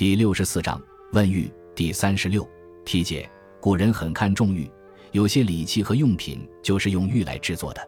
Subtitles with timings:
[0.00, 0.80] 第六十四章
[1.12, 2.48] 问玉第三十六
[2.86, 4.66] 题解：古人很看重玉，
[5.12, 7.86] 有些礼器和用品就是用玉来制作的。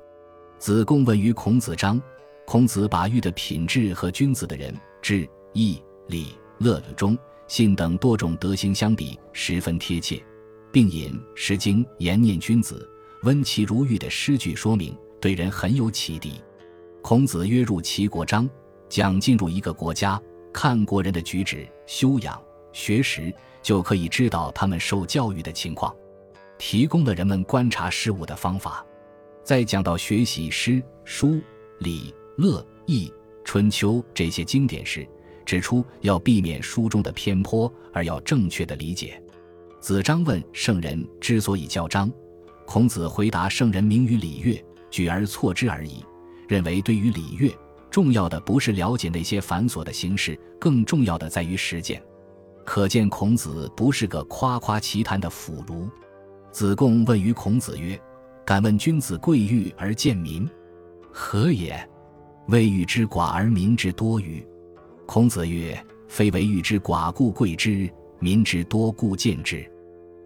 [0.59, 1.99] 子贡问于孔子章，
[2.45, 7.17] 孔子把玉的品质和君子的仁、智、义、礼、乐、忠、
[7.49, 10.23] 信等多种德行相比，十分贴切，
[10.71, 12.87] 并引《诗经·言念君子》
[13.27, 16.43] “温其如玉”的诗句说明，对人很有启迪。
[17.01, 18.47] 孔子约入齐国章，
[18.91, 20.21] 讲进入一个国家。
[20.53, 22.41] 看国人的举止、修养、
[22.73, 23.33] 学识，
[23.63, 25.95] 就可以知道他们受教育的情况，
[26.59, 28.85] 提供了人们观察事物的方法。
[29.43, 31.41] 在讲到学习诗、书、
[31.79, 33.13] 礼、乐、易、
[33.45, 35.07] 春秋这些经典时，
[35.45, 39.21] 指出要避免书中的偏颇，而要正确的理解。
[39.81, 42.13] 子张问圣人之所以叫张，
[42.65, 46.05] 孔子回答圣人名于礼乐，举而错之而已，
[46.47, 47.53] 认为对于礼乐。
[47.93, 52.03] 重要的不是了解那些繁琐的形式，更重要的在于实践。
[52.65, 55.87] 可见孔子不是个夸夸其谈的腐儒。
[56.51, 58.01] 子贡问于孔子曰
[58.47, 60.49] ：“敢问君子贵欲而贱民，
[61.13, 61.79] 何也？”
[62.49, 64.43] 谓欲之寡而民之多于。
[65.05, 69.71] 孔子曰：“非为欲之寡故贵之，民之多故贱之。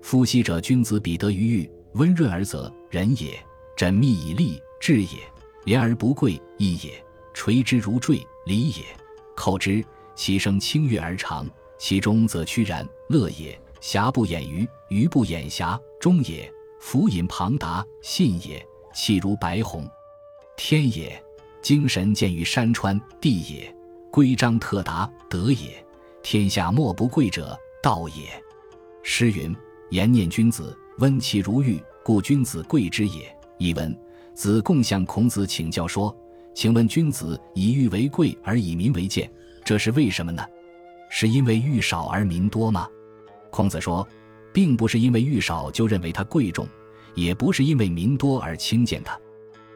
[0.03, 3.33] 夫昔者君子比得于欲，温润而泽，仁也；
[3.77, 5.19] 缜密以利，智也；
[5.65, 6.93] 廉而不贵，义也。”
[7.37, 8.83] 垂之如坠，礼也；
[9.37, 9.85] 扣之，
[10.15, 13.57] 其声清悦而长，其中则屈然，乐也。
[13.79, 16.51] 瑕不掩瑜，瑜不掩瑕，忠也。
[16.81, 18.67] 俯隐庞达，信也。
[18.95, 19.87] 气如白虹，
[20.57, 21.23] 天也。
[21.61, 23.73] 精神见于山川，地也。
[24.11, 25.87] 规章特达，德也。
[26.23, 28.43] 天下莫不贵者，道也。
[29.03, 29.55] 诗云
[29.91, 33.95] ：“言念君子，温其如玉，故君子贵之也。”译文：
[34.35, 36.17] 子贡向孔子请教说。
[36.57, 39.31] 请问君子以玉为贵而以民为贱，
[39.63, 40.43] 这是为什么呢？
[41.11, 42.89] 是因为玉少而民多吗？
[43.51, 44.09] 孔子说，
[44.55, 46.67] 并不是因为玉少就认为它贵重，
[47.15, 49.21] 也不是因为民多而轻贱它。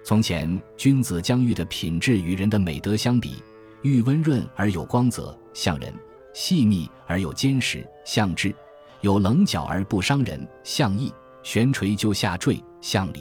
[0.03, 3.35] 从前君子将玉的品质与人的美德相比，
[3.83, 5.93] 玉温润而有光泽，像人；
[6.33, 8.55] 细密而有坚实，像智；
[9.03, 11.13] 有棱角而不伤人，像义；
[11.43, 13.21] 悬垂就下坠，像礼；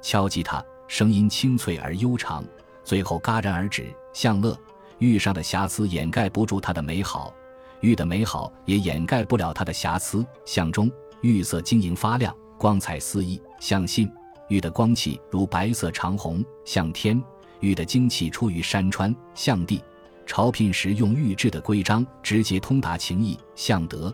[0.00, 2.42] 敲击它，声音清脆而悠长。
[2.88, 4.58] 最后戛然而止，向乐。
[4.96, 7.34] 玉上的瑕疵掩盖不住它的美好，
[7.82, 10.24] 玉的美好也掩盖不了它的瑕疵。
[10.46, 10.90] 向中，
[11.20, 14.08] 玉色晶莹发亮，光彩四溢，像信；
[14.48, 17.20] 玉的光气如白色长虹，像天；
[17.60, 19.82] 玉的精气出于山川，像地；
[20.24, 24.10] 朝聘时用玉制的规章，直接通达情义，像德；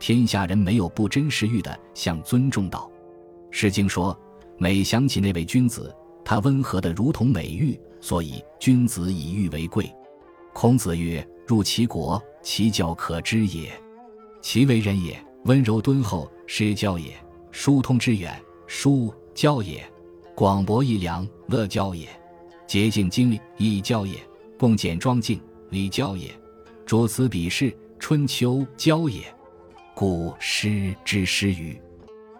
[0.00, 2.90] 天下人没有不珍视玉的，像尊重道。
[3.56, 4.18] 《诗经》说
[4.58, 5.94] ：“每想起那位君子，
[6.24, 9.92] 他温和的如同美玉。”所以，君子以玉为贵。
[10.52, 13.68] 孔子曰：“入其国，其教可知也。
[14.40, 17.10] 其为人也，温柔敦厚，是教也；
[17.50, 19.80] 疏通之远，疏教也；
[20.36, 22.06] 广博义良，乐教也；
[22.64, 24.18] 洁净精理，义教也；
[24.56, 25.40] 共俭庄敬，
[25.70, 26.30] 礼教也；
[26.86, 29.22] 主此比试，春秋教也。
[29.96, 31.76] 故诗之诗语，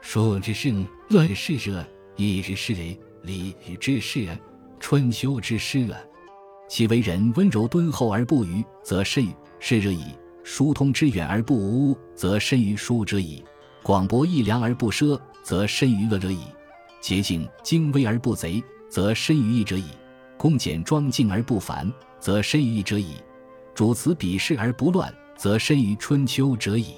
[0.00, 1.84] 书之圣，论世者，
[2.15, 4.38] 义之诗人，礼之士人。”
[4.88, 5.97] 春秋之诗远，
[6.69, 13.42] 其为人温柔敦厚而不愚，则甚于是者矣；疏通之远而不污，则甚于疏者矣；
[13.82, 16.38] 广博义良而不奢，则甚于乐者矣；
[17.00, 19.91] 洁净精微而不贼，则甚于义者矣；
[20.38, 23.16] 恭俭庄敬而不凡，则甚于义者矣；
[23.74, 26.94] 主辞比试而不乱，则甚于春秋者矣。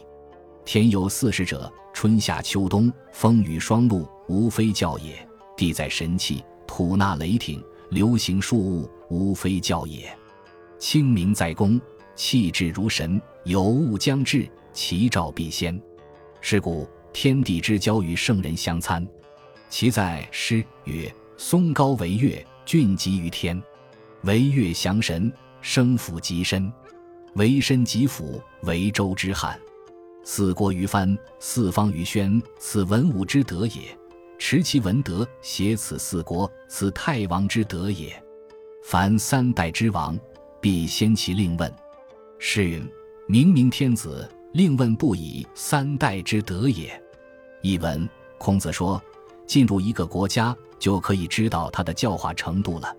[0.67, 5.15] 天有四时者，春夏秋冬，风雨霜露，无非教也；
[5.57, 6.45] 地在神气。
[6.67, 10.17] 吐纳雷霆，流行术物，无非教也。
[10.79, 11.81] 清明在公，
[12.15, 13.21] 气质如神。
[13.45, 15.81] 有物将至，其兆必先。
[16.41, 19.07] 是故天地之交与圣人相参。
[19.71, 23.61] 其在诗曰：“松高为岳，峻极于天。
[24.23, 26.71] 为岳降神，生府极深。
[27.35, 29.59] 为身极府，为周之汉。
[30.25, 33.98] 四国于藩，四方于宣，此文武之德也。”
[34.39, 38.11] 持其文德，挟此四国，此太王之德也。
[38.85, 40.19] 凡三代之王，
[40.61, 41.71] 必先其令问。
[42.39, 42.89] 是云：
[43.27, 46.89] 明明天子，令问不以三代之德也。
[47.63, 48.09] 译文：
[48.39, 49.03] 孔子说，
[49.45, 52.97] 进入一个国家，就可以知道他的教化程度了。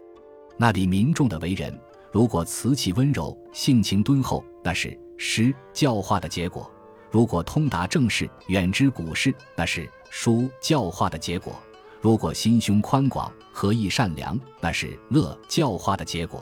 [0.58, 1.74] 那里民众的为人，
[2.12, 6.70] 如果慈气温柔，性情敦厚，那是师教化的结果；
[7.12, 9.90] 如果通达政事，远知古事，那是。
[10.12, 11.54] 书教化的结果，
[12.02, 16.40] 如果心胸宽广、和义善良，那是乐教化的结果；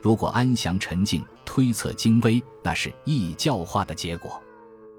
[0.00, 4.40] 如果安详沉静、推测精微，那是易教化的结果；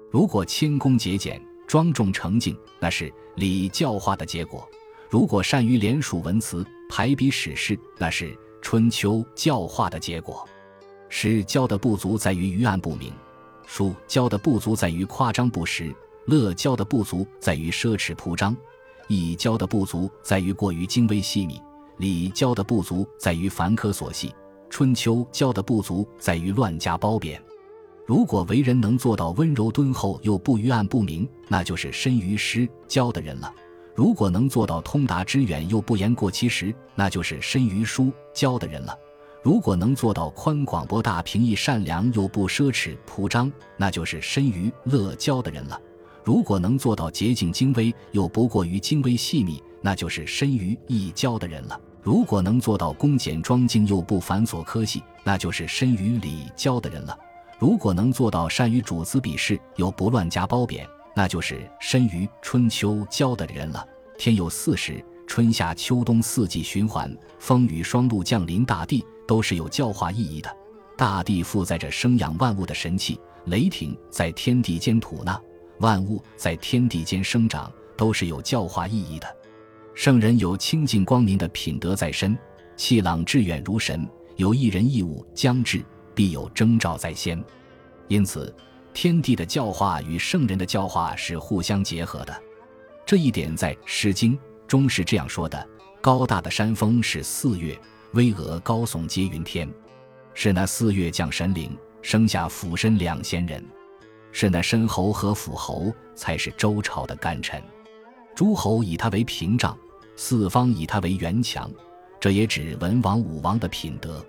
[0.08, 4.60] 如果谦恭节俭、庄重诚敬，那是礼教化的结果；
[5.10, 10.48] 如果善于连署文辞、排比史事，那是春秋教化的结果。
[11.08, 13.12] 诗教的不足在于愚暗不明，
[13.66, 15.94] 书教的不足在于夸张不实，
[16.26, 18.56] 乐教的不足在于奢侈铺张，
[19.08, 21.60] 易教的不足在于过于精微细密，
[21.98, 24.34] 礼教的不足在于繁苛琐细。
[24.70, 27.42] 春秋教的不足在于乱加褒贬。
[28.06, 33.52] 如果为人能做到温柔敦厚又不愚暗不明，那就是深于诗教的人了；
[33.94, 38.94] 如果能做到通达之远又不言过其实，那就是深于书教的人了；
[39.42, 45.76] 如果能做到宽广博大平易善良又不奢侈铺张，那就是深于乐交的人了；
[46.22, 51.80] 如果能做到洁净精微又不过于精微细密，那就是深于易交的人了。
[52.02, 57.12] 如果能做到恭俭庄敬又不繁琐苛细，那就是深于礼教的人了；
[57.58, 60.86] 如果能做到善于主子比视又不乱加褒贬，
[61.16, 63.84] 那就是深于春秋教的人了。
[64.16, 70.54] 天有四时，春夏秋冬四季循环，风雨霜露降临大地，都是有教化意义的。
[70.94, 75.40] 大地负载着生养万物的神器，雷霆在天地间吐纳，
[75.78, 79.36] 万物在天地间生长，都是有教化意义的。
[79.94, 82.36] 圣人有清净光明的品德在身，
[82.76, 84.06] 气朗致远如神；
[84.36, 85.82] 有一人一物将至，
[86.14, 87.42] 必有征兆在先。
[88.08, 88.54] 因此，
[88.92, 92.42] 天地的教化与圣人的教化是互相结合的。
[93.06, 94.36] 这一点在《诗经》
[94.66, 95.66] 中是这样说的
[96.02, 97.80] ：“高大的山峰是四岳，
[98.12, 99.68] 巍峨高耸接云天。
[100.34, 103.64] 是那四岳降神灵，生下辅身两仙人。
[104.32, 107.62] 是那申侯和辅侯，才是周朝的干臣。”
[108.34, 109.76] 诸侯以他为屏障，
[110.16, 111.70] 四方以他为垣墙，
[112.18, 114.24] 这也指文王武王的品德。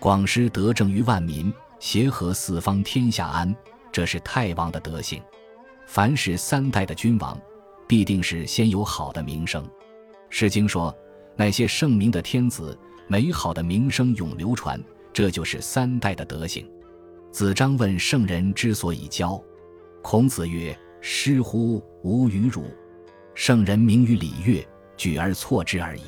[0.00, 3.54] 广施德政于万民，协和四方，天下安，
[3.92, 5.20] 这是太王的德行。
[5.86, 7.38] 凡是三代的君王，
[7.86, 9.62] 必定是先有好的名声。
[10.30, 10.96] 《诗经》说，
[11.36, 16.68] 那些圣明的天子，美好的名声永流传，这就是三代的德行。
[17.30, 19.42] 子张问圣人之所以教，
[20.02, 22.64] 孔子曰：“师乎，吾与汝。”
[23.34, 24.66] 圣人明于礼乐，
[24.96, 26.02] 举而错之而已。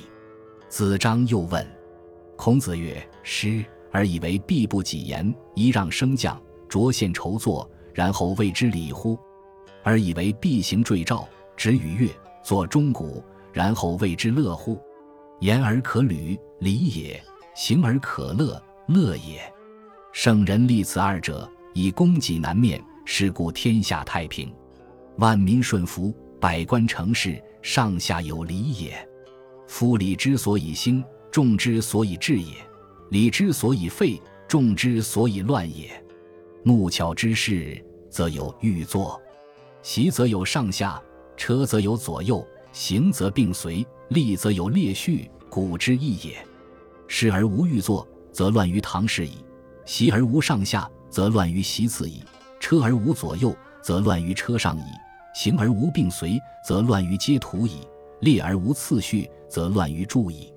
[0.69, 1.67] 子张又问
[2.37, 9.19] 孔子曰：“师而以为必不己言，揖让升降，着献筹坐，然后谓之礼乎？
[9.83, 12.11] 而以为必行坠诏，止与乐，
[12.45, 13.23] 作钟鼓，
[13.53, 14.81] 然后谓之乐乎？
[15.41, 17.21] 言而可履，礼也；
[17.55, 19.41] 行而可乐，乐也。
[20.13, 24.55] 圣人立此二者，以供给南面，是故天下太平，
[25.19, 29.09] 万民顺服。”百官成事，上下有礼也。
[29.67, 32.53] 夫礼之所以兴，众之所以治也；
[33.09, 35.91] 礼之所以废，众之所以乱也。
[36.63, 39.19] 木巧之事，则有欲作；
[39.83, 41.03] 席则有上下，
[41.39, 46.37] 车则有左右，行则并随，立则有列序，古之义也。
[47.09, 49.33] 事而无欲作，则乱于唐氏矣；
[49.85, 52.21] 席而无上下，则乱于席次矣；
[52.59, 54.83] 车而无左右，则乱于车上矣。
[55.35, 57.87] 行而无并随，则乱于阶土矣；
[58.21, 60.53] 列而无次序，则乱于柱矣。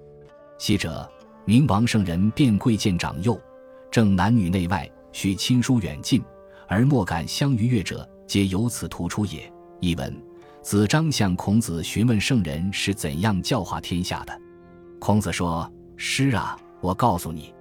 [0.58, 1.10] 昔者
[1.46, 3.40] 明王圣人便贵贱长幼，
[3.92, 6.24] 正男女内外，须亲疏远近，
[6.68, 9.52] 而莫敢相逾越者，皆由此突出也。
[9.82, 10.16] 译文：
[10.62, 14.42] 子张向孔子询问圣人是怎样教化天下的。
[15.00, 17.54] 孔子说：“诗啊，我告诉你，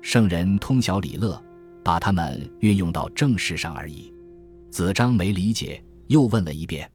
[0.00, 1.40] 圣人通晓礼乐，
[1.84, 4.12] 把他们运用到正事上而已。”
[4.70, 5.82] 子张没理解。
[6.08, 6.90] 又问了一遍，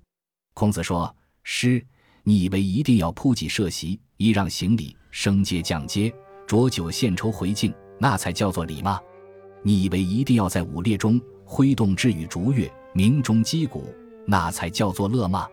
[0.55, 1.79] 孔子说：“师，
[2.23, 6.11] 你以为一定要铺几设席，揖让行礼，升阶降阶，
[6.47, 8.99] 浊酒献酬回敬，那才叫做礼吗？
[9.61, 13.93] 你以为一定要在舞列中挥动雉羽逐乐，鸣钟击鼓，
[14.25, 15.47] 那才叫做乐吗？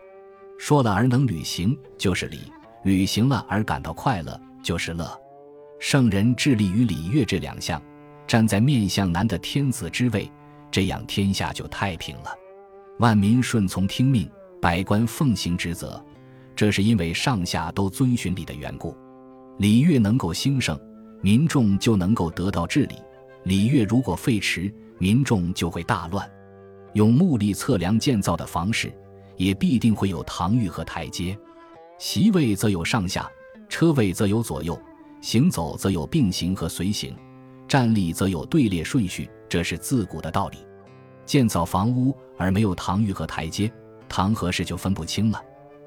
[0.57, 2.39] 说了而能履行，就是礼；
[2.83, 5.09] 履行了而感到快乐，就是乐。
[5.79, 7.81] 圣人致力于礼乐这两项，
[8.27, 10.31] 站在面向南的天子之位，
[10.69, 12.35] 这样天下就太平了。”
[12.99, 14.29] 万民顺从听命，
[14.61, 16.03] 百官奉行职责，
[16.55, 18.95] 这是因为上下都遵循礼的缘故。
[19.57, 20.79] 礼乐能够兴盛，
[21.21, 22.95] 民众就能够得到治理；
[23.43, 26.29] 礼乐如果废弛，民众就会大乱。
[26.93, 28.93] 用木力测量建造的房室，
[29.37, 31.35] 也必定会有堂宇和台阶；
[32.01, 33.31] 席位则有上下，
[33.69, 34.75] 车位则有左右，
[35.21, 37.15] 行走则有并行和随行，
[37.67, 40.57] 站立则有队列顺序，这是自古的道理。
[41.27, 43.71] 建造房屋而没有堂宇和台阶，
[44.09, 45.37] 堂和室就分不清了；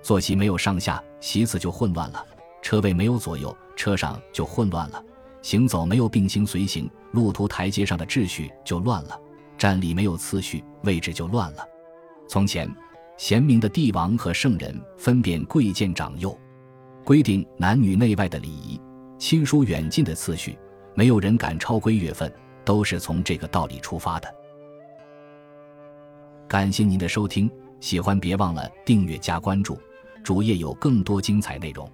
[0.02, 2.24] 坐席没有上下，席次就混乱了；
[2.62, 5.02] 车位没有左右，车上就混乱了；
[5.42, 9.18] 行走没有并行随行，路途台阶上的秩序就乱了；
[9.58, 11.66] 站立没有次序，位置就乱了。
[12.28, 12.72] 从前，
[13.16, 16.36] 贤明的帝王和圣人分辨贵贱长幼，
[17.04, 18.80] 规定男女内外的礼仪、
[19.18, 20.58] 亲疏远近的次序，
[20.94, 22.32] 没有人敢超规月份，
[22.64, 24.34] 都是从这个道理出发的。
[26.48, 29.78] 感谢您的收听，喜欢别忘了订阅加关注，
[30.22, 31.90] 主页有更多精彩内容。